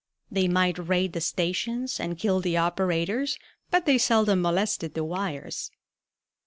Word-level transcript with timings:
They 0.31 0.47
might 0.47 0.79
raid 0.79 1.13
the 1.13 1.21
stations 1.21 1.99
and 1.99 2.17
kill 2.17 2.39
the 2.39 2.57
operators, 2.57 3.37
but 3.69 3.85
they 3.85 3.99
seldom 3.99 4.41
molested 4.41 4.95
the 4.95 5.03
wires. 5.03 5.69